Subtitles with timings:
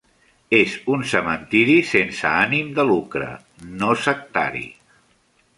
[0.59, 3.31] És un cementiri sense ànim de lucre,
[3.83, 4.69] no sectari.